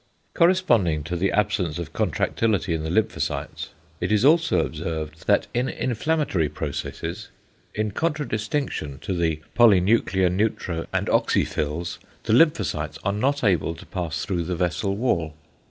Corresponding 0.33 1.03
to 1.03 1.15
the 1.15 1.31
absence 1.31 1.77
of 1.77 1.93
contractility 1.93 2.73
in 2.73 2.81
the 2.83 2.89
lymphocytes 2.89 3.67
it 3.99 4.11
is 4.11 4.25
also 4.25 4.65
observed 4.65 5.27
that 5.27 5.45
in 5.53 5.69
=inflammatory= 5.69 6.49
processes 6.49 7.29
in 7.75 7.91
contradistinction 7.91 8.97
to 9.01 9.13
the 9.13 9.41
polynuclear 9.55 10.31
neutro 10.31 10.87
and 10.91 11.05
oxyphils, 11.05 11.99
the 12.23 12.33
lymphocytes 12.33 12.97
are 13.03 13.13
not 13.13 13.43
able 13.43 13.75
to 13.75 13.85
pass 13.85 14.25
through 14.25 14.43
the 14.45 14.55
vessel 14.55 14.95
wall. 14.97 15.35